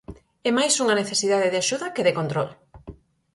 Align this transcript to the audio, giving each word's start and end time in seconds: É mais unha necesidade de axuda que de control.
É 0.49 0.51
mais 0.57 0.73
unha 0.83 0.99
necesidade 1.01 1.51
de 1.51 1.59
axuda 1.63 1.93
que 1.95 2.05
de 2.07 2.15
control. 2.19 2.49